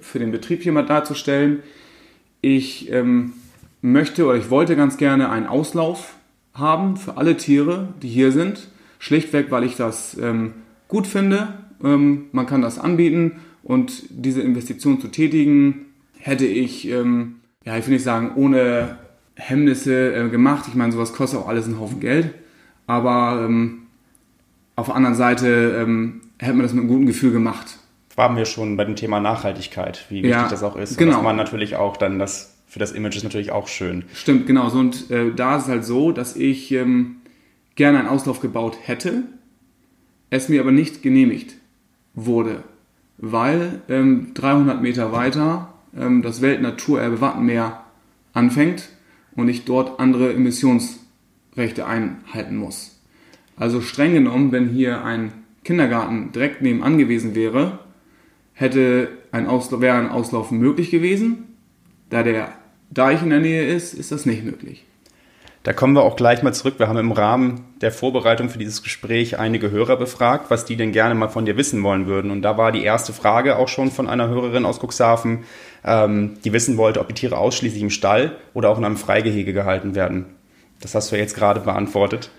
für 0.00 0.18
den 0.18 0.32
Betrieb 0.32 0.62
hier 0.62 0.72
mal 0.72 0.86
darzustellen. 0.86 1.62
Ich 2.40 2.90
ähm, 2.90 3.34
möchte 3.82 4.24
oder 4.24 4.36
ich 4.36 4.50
wollte 4.50 4.76
ganz 4.76 4.96
gerne 4.96 5.28
einen 5.28 5.46
Auslauf 5.46 6.14
haben 6.54 6.96
für 6.96 7.16
alle 7.16 7.36
Tiere, 7.36 7.88
die 8.02 8.08
hier 8.08 8.32
sind. 8.32 8.68
Schlichtweg, 8.98 9.50
weil 9.50 9.64
ich 9.64 9.76
das 9.76 10.16
ähm, 10.18 10.52
gut 10.88 11.06
finde. 11.06 11.48
Ähm, 11.82 12.26
man 12.32 12.46
kann 12.46 12.62
das 12.62 12.78
anbieten 12.78 13.40
und 13.62 14.04
diese 14.10 14.42
Investition 14.42 15.00
zu 15.00 15.08
tätigen, 15.08 15.86
hätte 16.18 16.46
ich, 16.46 16.88
ähm, 16.88 17.36
ja, 17.64 17.76
ich 17.76 17.86
will 17.86 17.94
nicht 17.94 18.04
sagen, 18.04 18.32
ohne 18.36 18.98
Hemmnisse 19.34 20.14
äh, 20.14 20.28
gemacht. 20.28 20.66
Ich 20.68 20.74
meine, 20.74 20.92
sowas 20.92 21.12
kostet 21.12 21.40
auch 21.40 21.48
alles 21.48 21.66
einen 21.66 21.80
Haufen 21.80 22.00
Geld. 22.00 22.30
Aber 22.86 23.44
ähm, 23.44 23.82
auf 24.76 24.86
der 24.86 24.94
anderen 24.94 25.14
Seite 25.14 25.76
ähm, 25.80 26.20
hätte 26.38 26.54
man 26.54 26.62
das 26.62 26.72
mit 26.72 26.80
einem 26.80 26.88
guten 26.88 27.06
Gefühl 27.06 27.32
gemacht. 27.32 27.78
Waren 28.16 28.36
wir 28.36 28.44
schon 28.44 28.76
bei 28.76 28.84
dem 28.84 28.96
Thema 28.96 29.20
Nachhaltigkeit, 29.20 30.04
wie 30.10 30.16
wichtig 30.16 30.30
ja, 30.30 30.48
das 30.48 30.62
auch 30.62 30.76
ist. 30.76 30.98
Genau. 30.98 31.18
Und 31.18 31.24
man 31.24 31.36
natürlich 31.36 31.76
auch 31.76 31.96
dann 31.96 32.18
das 32.18 32.58
für 32.66 32.78
das 32.78 32.92
Image 32.92 33.16
ist 33.16 33.22
natürlich 33.22 33.52
auch 33.52 33.68
schön. 33.68 34.04
Stimmt, 34.14 34.46
genau. 34.46 34.70
So, 34.70 34.78
und 34.78 35.10
äh, 35.10 35.30
da 35.34 35.56
ist 35.56 35.64
es 35.64 35.68
halt 35.68 35.84
so, 35.84 36.10
dass 36.10 36.36
ich 36.36 36.72
ähm, 36.72 37.16
gerne 37.74 37.98
einen 37.98 38.08
Auslauf 38.08 38.40
gebaut 38.40 38.78
hätte, 38.82 39.24
es 40.30 40.48
mir 40.48 40.62
aber 40.62 40.72
nicht 40.72 41.02
genehmigt 41.02 41.54
wurde, 42.14 42.62
weil 43.18 43.82
ähm, 43.88 44.32
300 44.34 44.82
Meter 44.82 45.12
weiter 45.12 45.72
ähm, 45.96 46.22
das 46.22 46.42
Weltnaturerbe 46.42 47.20
Wattenmeer 47.20 47.84
anfängt 48.32 48.88
und 49.36 49.48
ich 49.48 49.64
dort 49.64 50.00
andere 50.00 50.32
Emissionsrechte 50.32 51.86
einhalten 51.86 52.56
muss. 52.56 53.00
Also 53.56 53.80
streng 53.80 54.14
genommen, 54.14 54.52
wenn 54.52 54.68
hier 54.68 55.04
ein 55.04 55.32
Kindergarten 55.64 56.32
direkt 56.32 56.62
nebenan 56.62 56.98
gewesen 56.98 57.34
wäre, 57.34 57.78
hätte 58.54 59.08
ein 59.30 59.46
Auslauf, 59.46 59.80
wäre 59.80 59.96
ein 59.98 60.08
Auslauf 60.08 60.50
möglich 60.50 60.90
gewesen. 60.90 61.44
Da 62.10 62.22
der 62.22 62.52
Deich 62.90 63.22
in 63.22 63.30
der 63.30 63.40
Nähe 63.40 63.66
ist, 63.66 63.94
ist 63.94 64.12
das 64.12 64.26
nicht 64.26 64.44
möglich. 64.44 64.84
Da 65.62 65.72
kommen 65.72 65.94
wir 65.94 66.02
auch 66.02 66.16
gleich 66.16 66.42
mal 66.42 66.52
zurück. 66.52 66.74
Wir 66.78 66.88
haben 66.88 66.98
im 66.98 67.12
Rahmen 67.12 67.60
der 67.80 67.92
Vorbereitung 67.92 68.48
für 68.48 68.58
dieses 68.58 68.82
Gespräch 68.82 69.38
einige 69.38 69.70
Hörer 69.70 69.96
befragt, 69.96 70.50
was 70.50 70.64
die 70.64 70.74
denn 70.74 70.90
gerne 70.90 71.14
mal 71.14 71.28
von 71.28 71.46
dir 71.46 71.56
wissen 71.56 71.82
wollen 71.84 72.06
würden. 72.06 72.32
Und 72.32 72.42
da 72.42 72.58
war 72.58 72.72
die 72.72 72.82
erste 72.82 73.12
Frage 73.12 73.56
auch 73.56 73.68
schon 73.68 73.92
von 73.92 74.08
einer 74.08 74.28
Hörerin 74.28 74.64
aus 74.64 74.80
Cuxhaven, 74.80 75.44
ähm, 75.84 76.38
die 76.44 76.52
wissen 76.52 76.78
wollte, 76.78 76.98
ob 76.98 77.08
die 77.08 77.14
Tiere 77.14 77.38
ausschließlich 77.38 77.82
im 77.82 77.90
Stall 77.90 78.36
oder 78.54 78.70
auch 78.70 78.78
in 78.78 78.84
einem 78.84 78.96
Freigehege 78.96 79.52
gehalten 79.52 79.94
werden. 79.94 80.26
Das 80.80 80.96
hast 80.96 81.12
du 81.12 81.16
jetzt 81.16 81.36
gerade 81.36 81.60
beantwortet. 81.60 82.30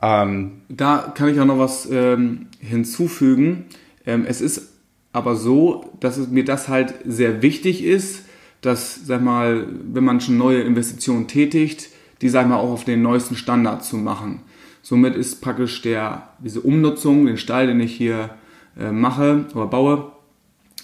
Ähm, 0.00 0.62
da 0.70 1.12
kann 1.14 1.28
ich 1.28 1.38
auch 1.38 1.44
noch 1.44 1.58
was 1.58 1.86
ähm, 1.90 2.46
hinzufügen. 2.60 3.66
Ähm, 4.06 4.24
es 4.26 4.40
ist 4.40 4.72
aber 5.12 5.36
so, 5.36 5.92
dass 6.00 6.16
es 6.16 6.28
mir 6.28 6.46
das 6.46 6.68
halt 6.68 6.94
sehr 7.04 7.42
wichtig 7.42 7.84
ist, 7.84 8.24
dass, 8.62 9.04
sag 9.04 9.20
mal, 9.20 9.66
wenn 9.92 10.04
man 10.04 10.22
schon 10.22 10.38
neue 10.38 10.62
Investitionen 10.62 11.28
tätigt, 11.28 11.89
die, 12.22 12.28
sag 12.28 12.48
mal, 12.48 12.56
auch 12.56 12.70
auf 12.70 12.84
den 12.84 13.02
neuesten 13.02 13.36
Standard 13.36 13.84
zu 13.84 13.96
machen. 13.96 14.40
Somit 14.82 15.14
ist 15.14 15.40
praktisch 15.40 15.82
der, 15.82 16.28
diese 16.38 16.60
Umnutzung, 16.60 17.26
den 17.26 17.36
Stall, 17.36 17.66
den 17.66 17.80
ich 17.80 17.94
hier 17.94 18.30
äh, 18.78 18.90
mache 18.90 19.46
oder 19.54 19.66
baue, 19.66 20.12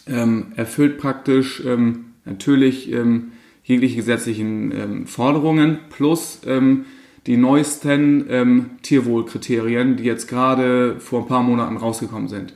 ähm, 0.07 0.53
erfüllt 0.57 0.99
praktisch 0.99 1.63
ähm, 1.65 2.07
natürlich 2.25 2.93
ähm, 2.93 3.33
jegliche 3.65 3.97
gesetzlichen 3.97 4.73
ähm, 4.73 5.07
Forderungen 5.07 5.79
plus 5.91 6.41
ähm, 6.47 6.85
die 7.27 7.37
neuesten 7.37 8.27
ähm, 8.31 8.71
Tierwohlkriterien, 8.83 9.97
die 9.97 10.05
jetzt 10.05 10.29
gerade 10.29 11.01
vor 11.01 11.23
ein 11.23 11.29
paar 11.29 11.43
Monaten 11.43 11.77
rausgekommen 11.77 12.29
sind. 12.29 12.55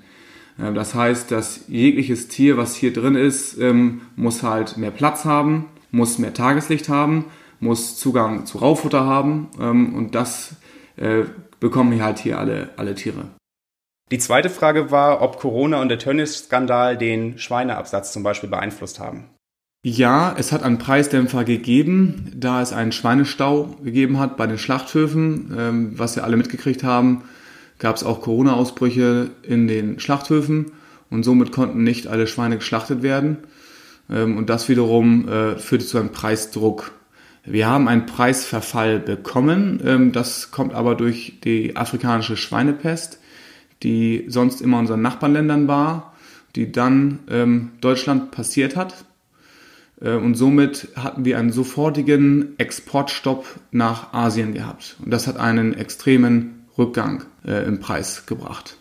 Ähm, 0.61 0.75
das 0.75 0.95
heißt, 0.95 1.31
dass 1.31 1.65
jegliches 1.69 2.29
Tier, 2.29 2.57
was 2.57 2.77
hier 2.77 2.93
drin 2.93 3.17
ist, 3.17 3.59
ähm, 3.59 4.03
muss 4.15 4.43
halt 4.43 4.77
mehr 4.77 4.93
Platz 4.93 5.25
haben, 5.25 5.67
muss 5.91 6.19
mehr 6.19 6.35
Tageslicht 6.35 6.89
haben, 6.89 7.25
muss 7.61 7.97
Zugang 7.99 8.47
zu 8.47 8.59
Raufutter 8.59 9.05
haben 9.05 9.49
ähm, 9.61 9.95
und 9.95 10.15
das 10.15 10.57
äh, 10.97 11.25
bekommen 11.61 11.93
hier 11.93 12.05
halt 12.05 12.19
hier 12.19 12.39
alle, 12.39 12.71
alle 12.77 12.95
Tiere. 12.95 13.27
Die 14.11 14.19
zweite 14.19 14.51
Frage 14.51 14.91
war, 14.91 15.23
ob 15.23 15.39
Corona 15.39 15.81
und 15.81 15.89
der 15.89 15.99
Tönnies-Skandal 15.99 16.99
den 16.99 17.39
Schweineabsatz 17.39 18.13
zum 18.13 18.23
Beispiel 18.23 18.49
beeinflusst 18.49 18.99
haben. 18.99 19.31
Ja, 19.85 20.35
es 20.37 20.51
hat 20.53 20.63
einen 20.63 20.79
Preisdämpfer 20.79 21.45
gegeben, 21.45 22.33
da 22.35 22.61
es 22.61 22.73
einen 22.73 22.93
Schweinestau 22.93 23.77
gegeben 23.83 24.19
hat 24.19 24.37
bei 24.37 24.47
den 24.47 24.59
Schlachthöfen, 24.59 25.95
was 25.97 26.17
wir 26.17 26.25
alle 26.25 26.37
mitgekriegt 26.37 26.83
haben 26.83 27.23
gab 27.81 27.97
es 27.97 28.05
auch 28.05 28.21
Corona-Ausbrüche 28.21 29.31
in 29.43 29.67
den 29.67 29.99
Schlachthöfen 29.99 30.73
und 31.09 31.25
somit 31.25 31.51
konnten 31.51 31.83
nicht 31.83 32.07
alle 32.07 32.29
Schweine 32.29 32.59
geschlachtet 32.59 33.03
werden. 33.03 33.39
Ähm, 34.09 34.37
und 34.37 34.49
das 34.49 34.69
wiederum 34.69 35.29
äh, 35.29 35.59
führte 35.59 35.87
zu 35.87 35.99
einem 35.99 36.11
Preisdruck. 36.11 36.93
Wir 37.45 37.69
haben 37.69 37.89
einen 37.89 38.07
Preisverfall 38.07 38.99
bekommen. 38.99 39.81
Ähm, 39.85 40.13
das 40.13 40.51
kommt 40.51 40.75
aber 40.75 40.95
durch 40.95 41.41
die 41.45 41.77
afrikanische 41.77 42.37
Schweinepest, 42.37 43.19
die 43.83 44.25
sonst 44.29 44.61
immer 44.61 44.77
in 44.77 44.81
unseren 44.83 45.03
Nachbarländern 45.03 45.67
war, 45.69 46.15
die 46.57 46.71
dann 46.71 47.21
ähm, 47.31 47.73
Deutschland 47.81 48.31
passiert 48.31 48.77
hat. 48.77 49.05
Äh, 50.01 50.15
und 50.15 50.35
somit 50.35 50.89
hatten 50.97 51.25
wir 51.25 51.39
einen 51.39 51.53
sofortigen 51.53 52.59
Exportstopp 52.59 53.47
nach 53.71 54.13
Asien 54.13 54.55
gehabt. 54.55 54.97
Und 55.03 55.11
das 55.11 55.27
hat 55.27 55.39
einen 55.39 55.75
extremen 55.75 56.67
Rückgang 56.77 57.25
äh, 57.47 57.65
im 57.67 57.81
Preis 57.81 58.27
gebracht. 58.27 58.77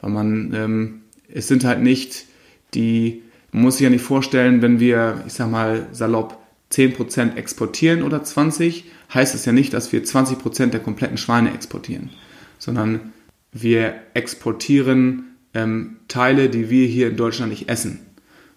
Weil 0.00 0.10
man, 0.10 0.52
ähm, 0.54 1.00
es 1.32 1.48
sind 1.48 1.64
halt 1.64 1.82
nicht 1.82 2.26
die, 2.74 3.22
man 3.52 3.62
muss 3.64 3.76
sich 3.76 3.84
ja 3.84 3.90
nicht 3.90 4.04
vorstellen, 4.04 4.62
wenn 4.62 4.80
wir, 4.80 5.22
ich 5.26 5.34
sag 5.34 5.50
mal, 5.50 5.86
salopp 5.92 6.41
10% 6.72 7.36
exportieren 7.36 8.02
oder 8.02 8.24
20, 8.24 8.84
heißt 9.12 9.34
es 9.34 9.44
ja 9.44 9.52
nicht, 9.52 9.72
dass 9.74 9.92
wir 9.92 10.02
20% 10.02 10.66
der 10.66 10.80
kompletten 10.80 11.18
Schweine 11.18 11.52
exportieren, 11.52 12.10
sondern 12.58 13.12
wir 13.52 13.94
exportieren 14.14 15.36
ähm, 15.54 15.96
Teile, 16.08 16.48
die 16.48 16.70
wir 16.70 16.86
hier 16.86 17.08
in 17.08 17.16
Deutschland 17.16 17.50
nicht 17.50 17.68
essen. 17.68 18.00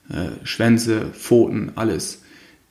Äh, 0.10 0.46
Schwänze, 0.46 1.08
Pfoten, 1.14 1.74
alles. 1.76 2.22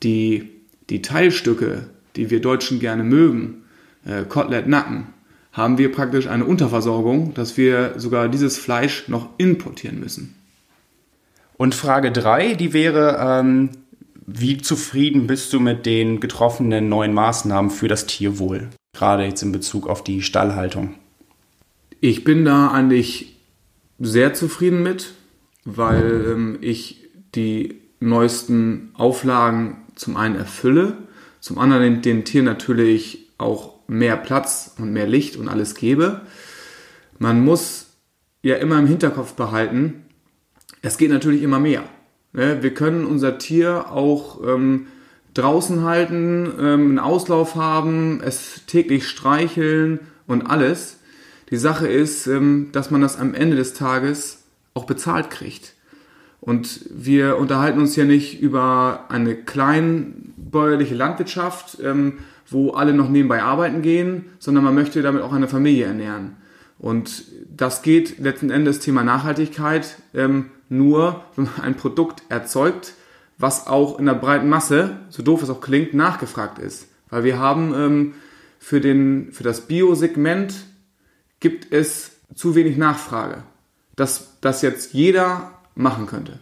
Die, 0.03 0.51
die 0.89 1.03
Teilstücke, 1.03 1.89
die 2.17 2.31
wir 2.31 2.41
Deutschen 2.41 2.81
gerne 2.81 3.05
mögen, 3.05 3.65
äh, 4.07 4.25
Kotelett, 4.25 4.67
Nacken, 4.67 5.09
haben 5.53 5.79
wir 5.79 5.93
praktisch 5.93 6.27
eine 6.27 6.45
Unterversorgung, 6.45 7.35
dass 7.35 7.57
wir 7.57 7.95
sogar 7.97 8.29
dieses 8.29 8.59
Fleisch 8.59 9.09
noch 9.09 9.29
importieren 9.39 10.01
müssen. 10.01 10.35
Und 11.57 11.75
Frage 11.75 12.11
3, 12.11 12.55
die 12.55 12.73
wäre, 12.73 13.19
ähm, 13.21 13.71
wie 14.27 14.59
zufrieden 14.59 15.27
bist 15.27 15.53
du 15.53 15.61
mit 15.61 15.87
den 15.87 16.21
getroffenen 16.21 16.89
neuen 16.89 17.13
Maßnahmen 17.13 17.71
für 17.71 17.89
das 17.89 18.07
Tierwohl, 18.07 18.71
gerade 18.95 19.25
jetzt 19.25 19.43
in 19.43 19.53
Bezug 19.53 19.89
auf 19.89 20.03
die 20.03 20.23
Stallhaltung? 20.23 20.95
Ich 22.01 22.25
bin 22.25 22.45
da 22.45 22.71
eigentlich 22.71 23.37
sehr 23.99 24.35
zufrieden 24.35 24.83
mit, 24.83 25.13
weil 25.65 26.27
ähm, 26.33 26.59
ich 26.61 27.09
die 27.35 27.81
neuesten 28.01 28.91
Auflagen 28.95 29.79
zum 29.95 30.17
einen 30.17 30.37
erfülle, 30.37 30.99
zum 31.41 31.59
anderen 31.59 31.83
den, 31.83 32.03
den 32.03 32.25
Tieren 32.25 32.45
natürlich 32.45 33.31
auch 33.39 33.75
mehr 33.87 34.17
Platz 34.17 34.75
und 34.79 34.93
mehr 34.93 35.07
Licht 35.07 35.37
und 35.37 35.49
alles 35.49 35.75
gebe. 35.75 36.23
Man 37.19 37.45
muss 37.45 37.87
ja 38.43 38.57
immer 38.57 38.79
im 38.79 38.87
Hinterkopf 38.87 39.35
behalten, 39.35 40.05
es 40.83 40.99
geht 40.99 41.11
natürlich 41.11 41.43
immer 41.43 41.61
mehr. 41.61 41.85
Ne? 42.35 42.63
Wir 42.63 42.75
können 42.75 43.07
unser 43.07 43.39
Tier 43.39 43.91
auch 43.91 44.41
ähm, 44.47 44.89
draußen 45.33 45.83
halten, 45.83 46.53
ähm, 46.61 46.89
einen 46.91 46.99
Auslauf 46.99 47.55
haben, 47.55 48.21
es 48.23 48.67
täglich 48.67 49.09
streicheln 49.09 50.01
und 50.27 50.43
alles. 50.43 50.99
Die 51.51 51.57
Sache 51.57 51.89
ist, 51.89 52.27
ähm, 52.27 52.69
dass 52.73 52.91
man 52.91 53.01
das 53.01 53.19
am 53.19 53.33
Ende 53.35 53.57
des 53.57 53.75
Tages 53.75 54.43
auch 54.75 54.85
bezahlt 54.85 55.31
kriegt. 55.31 55.75
Und 56.41 56.81
wir 56.91 57.39
unterhalten 57.39 57.81
uns 57.81 57.97
ja 57.97 58.05
nicht 58.05 58.43
über 58.43 59.07
eine 59.09 59.35
kleinbäuerliche 59.35 60.95
Landwirtschaft, 60.95 61.79
ähm, 61.83 62.19
wo 62.51 62.73
alle 62.73 62.93
noch 62.93 63.09
nebenbei 63.09 63.43
arbeiten 63.43 63.81
gehen, 63.81 64.27
sondern 64.39 64.65
man 64.65 64.75
möchte 64.75 65.01
damit 65.01 65.23
auch 65.23 65.33
eine 65.33 65.49
Familie 65.49 65.87
ernähren. 65.87 66.37
Und 66.79 67.25
das 67.57 67.81
geht 67.81 68.19
letzten 68.19 68.51
Endes 68.51 68.81
Thema 68.81 69.05
Nachhaltigkeit 69.05 69.97
ähm, 70.13 70.47
nur, 70.77 71.25
wenn 71.37 71.45
man 71.45 71.61
ein 71.61 71.77
Produkt 71.77 72.23
erzeugt, 72.29 72.95
was 73.39 73.67
auch 73.67 73.99
in 73.99 74.07
der 74.07 74.15
breiten 74.15 74.49
Masse, 74.49 74.99
so 75.09 75.23
doof 75.23 75.43
es 75.43 75.51
auch 75.51 75.61
klingt, 75.61 75.95
nachgefragt 75.95 76.59
ist. 76.59 76.89
Weil 77.11 77.25
wir 77.25 77.39
haben 77.39 77.75
ähm, 77.75 78.15
für, 78.59 78.81
den, 78.81 79.33
für 79.33 79.43
das 79.43 79.63
Biosegment 79.63 80.55
gibt 81.41 81.73
es 81.73 82.13
zu 82.35 82.55
wenig 82.55 82.77
Nachfrage, 82.77 83.43
dass 83.97 84.39
das 84.41 84.63
jetzt 84.63 84.93
jeder 84.95 85.53
machen 85.75 86.07
könnte. 86.07 86.39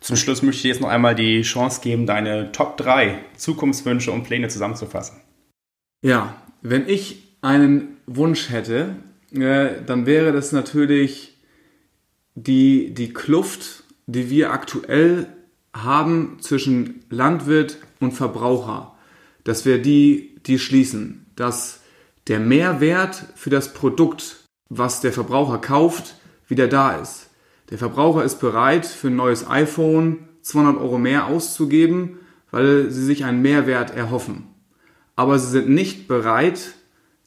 Zum 0.00 0.16
Schluss 0.16 0.42
möchte 0.42 0.56
ich 0.56 0.62
dir 0.62 0.68
jetzt 0.68 0.80
noch 0.80 0.88
einmal 0.88 1.14
die 1.14 1.42
Chance 1.42 1.82
geben, 1.82 2.06
deine 2.06 2.52
Top 2.52 2.78
3 2.78 3.18
Zukunftswünsche 3.36 4.10
und 4.12 4.24
Pläne 4.24 4.48
zusammenzufassen. 4.48 5.18
Ja, 6.02 6.36
wenn 6.62 6.88
ich 6.88 7.34
einen 7.42 7.98
Wunsch 8.06 8.50
hätte, 8.50 8.96
äh, 9.32 9.82
dann 9.84 10.06
wäre 10.06 10.32
das 10.32 10.52
natürlich 10.52 11.29
die, 12.46 12.94
die 12.94 13.12
Kluft, 13.12 13.84
die 14.06 14.30
wir 14.30 14.52
aktuell 14.52 15.26
haben 15.74 16.38
zwischen 16.40 17.04
Landwirt 17.10 17.78
und 18.00 18.12
Verbraucher, 18.12 18.96
dass 19.44 19.64
wir 19.64 19.80
die, 19.80 20.36
die 20.46 20.58
schließen, 20.58 21.26
dass 21.36 21.80
der 22.28 22.40
Mehrwert 22.40 23.24
für 23.34 23.50
das 23.50 23.72
Produkt, 23.72 24.44
was 24.68 25.00
der 25.00 25.12
Verbraucher 25.12 25.58
kauft, 25.58 26.16
wieder 26.48 26.68
da 26.68 26.92
ist. 26.96 27.30
Der 27.70 27.78
Verbraucher 27.78 28.24
ist 28.24 28.40
bereit, 28.40 28.86
für 28.86 29.08
ein 29.08 29.16
neues 29.16 29.48
iPhone 29.48 30.28
200 30.42 30.80
Euro 30.80 30.98
mehr 30.98 31.26
auszugeben, 31.26 32.18
weil 32.50 32.90
sie 32.90 33.04
sich 33.04 33.24
einen 33.24 33.42
Mehrwert 33.42 33.94
erhoffen. 33.94 34.46
Aber 35.14 35.38
sie 35.38 35.50
sind 35.50 35.68
nicht 35.68 36.08
bereit, 36.08 36.74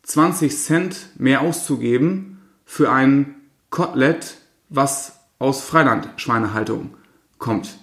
20 0.03 0.57
Cent 0.57 1.09
mehr 1.17 1.41
auszugeben 1.41 2.41
für 2.65 2.91
ein 2.91 3.35
Kotelett, 3.69 4.37
was 4.73 5.19
aus 5.39 5.61
Freilandschweinehaltung 5.61 6.95
kommt. 7.37 7.77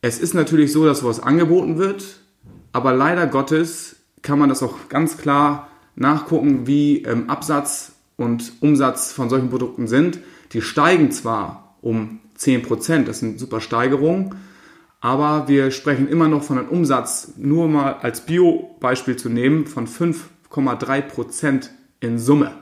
Es 0.00 0.18
ist 0.18 0.34
natürlich 0.34 0.72
so, 0.72 0.84
dass 0.84 1.00
sowas 1.00 1.20
angeboten 1.20 1.78
wird, 1.78 2.20
aber 2.72 2.92
leider 2.92 3.26
Gottes 3.26 3.96
kann 4.22 4.38
man 4.38 4.48
das 4.48 4.62
auch 4.62 4.88
ganz 4.88 5.16
klar 5.16 5.68
nachgucken, 5.94 6.66
wie 6.66 7.02
ähm, 7.02 7.28
Absatz 7.30 7.92
und 8.16 8.52
Umsatz 8.60 9.12
von 9.12 9.28
solchen 9.28 9.50
Produkten 9.50 9.86
sind. 9.86 10.18
Die 10.52 10.62
steigen 10.62 11.10
zwar 11.12 11.76
um 11.80 12.20
10%, 12.38 13.04
das 13.04 13.20
sind 13.20 13.38
super 13.38 13.60
Steigerungen, 13.60 14.34
aber 15.00 15.48
wir 15.48 15.70
sprechen 15.70 16.08
immer 16.08 16.28
noch 16.28 16.42
von 16.42 16.58
einem 16.58 16.68
Umsatz, 16.68 17.32
nur 17.36 17.68
mal 17.68 17.94
als 18.02 18.26
Bio-Beispiel 18.26 19.16
zu 19.16 19.28
nehmen, 19.28 19.66
von 19.66 19.86
5,3% 19.86 21.68
in 22.00 22.18
Summe. 22.18 22.52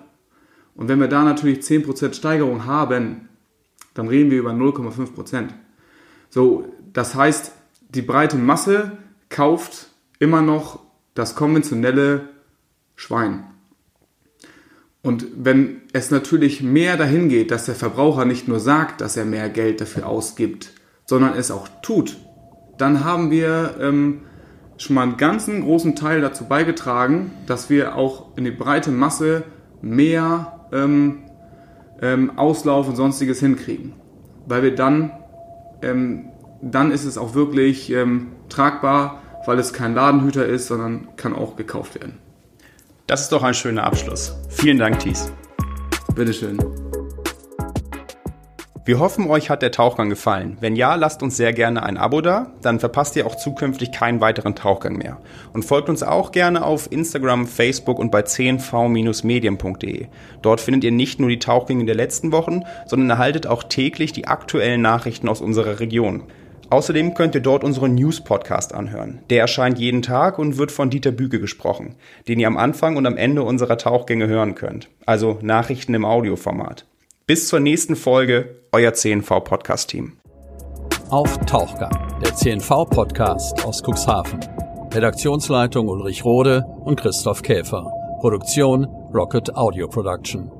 Und 0.80 0.88
wenn 0.88 0.98
wir 0.98 1.08
da 1.08 1.24
natürlich 1.24 1.58
10% 1.58 2.14
Steigerung 2.14 2.64
haben, 2.64 3.28
dann 3.92 4.08
reden 4.08 4.30
wir 4.30 4.38
über 4.38 4.52
0,5%. 4.52 5.50
So, 6.30 6.72
das 6.94 7.14
heißt, 7.14 7.52
die 7.90 8.00
breite 8.00 8.38
Masse 8.38 8.92
kauft 9.28 9.88
immer 10.20 10.40
noch 10.40 10.80
das 11.12 11.34
konventionelle 11.34 12.30
Schwein. 12.96 13.44
Und 15.02 15.26
wenn 15.36 15.82
es 15.92 16.10
natürlich 16.10 16.62
mehr 16.62 16.96
dahin 16.96 17.28
geht, 17.28 17.50
dass 17.50 17.66
der 17.66 17.74
Verbraucher 17.74 18.24
nicht 18.24 18.48
nur 18.48 18.58
sagt, 18.58 19.02
dass 19.02 19.18
er 19.18 19.26
mehr 19.26 19.50
Geld 19.50 19.82
dafür 19.82 20.06
ausgibt, 20.06 20.72
sondern 21.04 21.34
es 21.34 21.50
auch 21.50 21.68
tut, 21.82 22.16
dann 22.78 23.04
haben 23.04 23.30
wir 23.30 23.76
ähm, 23.78 24.22
schon 24.78 24.94
mal 24.94 25.02
einen 25.02 25.18
ganzen 25.18 25.60
großen 25.60 25.94
Teil 25.94 26.22
dazu 26.22 26.46
beigetragen, 26.46 27.32
dass 27.46 27.68
wir 27.68 27.96
auch 27.96 28.34
in 28.38 28.44
die 28.44 28.50
breite 28.50 28.90
Masse 28.90 29.44
mehr 29.82 30.56
ähm, 30.72 31.24
ähm, 32.00 32.38
Auslauf 32.38 32.88
und 32.88 32.96
sonstiges 32.96 33.40
hinkriegen. 33.40 33.94
Weil 34.46 34.62
wir 34.62 34.74
dann 34.74 35.12
ähm, 35.82 36.30
dann 36.62 36.90
ist 36.90 37.04
es 37.04 37.18
auch 37.18 37.34
wirklich 37.34 37.90
ähm, 37.90 38.28
tragbar, 38.48 39.22
weil 39.46 39.58
es 39.58 39.72
kein 39.72 39.94
Ladenhüter 39.94 40.46
ist, 40.46 40.66
sondern 40.66 41.08
kann 41.16 41.34
auch 41.34 41.56
gekauft 41.56 41.94
werden. 41.94 42.18
Das 43.06 43.22
ist 43.22 43.32
doch 43.32 43.42
ein 43.42 43.54
schöner 43.54 43.84
Abschluss. 43.84 44.36
Vielen 44.50 44.78
Dank, 44.78 45.00
Thies. 45.00 45.32
Bitteschön. 46.14 46.58
Wir 48.90 48.98
hoffen, 48.98 49.30
euch 49.30 49.50
hat 49.50 49.62
der 49.62 49.70
Tauchgang 49.70 50.08
gefallen. 50.08 50.56
Wenn 50.58 50.74
ja, 50.74 50.96
lasst 50.96 51.22
uns 51.22 51.36
sehr 51.36 51.52
gerne 51.52 51.84
ein 51.84 51.96
Abo 51.96 52.22
da, 52.22 52.50
dann 52.60 52.80
verpasst 52.80 53.14
ihr 53.14 53.24
auch 53.24 53.36
zukünftig 53.36 53.92
keinen 53.92 54.20
weiteren 54.20 54.56
Tauchgang 54.56 54.96
mehr. 54.96 55.18
Und 55.52 55.64
folgt 55.64 55.88
uns 55.88 56.02
auch 56.02 56.32
gerne 56.32 56.64
auf 56.64 56.90
Instagram, 56.90 57.46
Facebook 57.46 58.00
und 58.00 58.10
bei 58.10 58.22
10v-medien.de. 58.22 60.08
Dort 60.42 60.60
findet 60.60 60.82
ihr 60.82 60.90
nicht 60.90 61.20
nur 61.20 61.28
die 61.28 61.38
Tauchgänge 61.38 61.84
der 61.84 61.94
letzten 61.94 62.32
Wochen, 62.32 62.64
sondern 62.84 63.10
erhaltet 63.10 63.46
auch 63.46 63.62
täglich 63.62 64.12
die 64.12 64.26
aktuellen 64.26 64.82
Nachrichten 64.82 65.28
aus 65.28 65.40
unserer 65.40 65.78
Region. 65.78 66.24
Außerdem 66.70 67.14
könnt 67.14 67.36
ihr 67.36 67.42
dort 67.42 67.62
unseren 67.62 67.94
News-Podcast 67.94 68.74
anhören. 68.74 69.20
Der 69.30 69.40
erscheint 69.40 69.78
jeden 69.78 70.02
Tag 70.02 70.36
und 70.36 70.58
wird 70.58 70.72
von 70.72 70.90
Dieter 70.90 71.12
Büge 71.12 71.38
gesprochen, 71.38 71.94
den 72.26 72.40
ihr 72.40 72.48
am 72.48 72.56
Anfang 72.56 72.96
und 72.96 73.06
am 73.06 73.16
Ende 73.16 73.44
unserer 73.44 73.78
Tauchgänge 73.78 74.26
hören 74.26 74.56
könnt. 74.56 74.88
Also 75.06 75.38
Nachrichten 75.42 75.94
im 75.94 76.04
Audioformat. 76.04 76.86
Bis 77.26 77.46
zur 77.48 77.60
nächsten 77.60 77.94
Folge, 77.96 78.64
euer 78.72 78.92
CNV 78.92 79.44
Podcast 79.44 79.90
Team. 79.90 80.18
Auf 81.10 81.38
Tauchgang, 81.46 82.20
der 82.22 82.34
CNV 82.34 82.86
Podcast 82.90 83.64
aus 83.64 83.82
Cuxhaven. 83.82 84.40
Redaktionsleitung 84.92 85.88
Ulrich 85.88 86.24
Rode 86.24 86.64
und 86.84 87.00
Christoph 87.00 87.42
Käfer. 87.42 87.90
Produktion 88.20 88.84
Rocket 89.14 89.54
Audio 89.54 89.86
Production. 89.88 90.50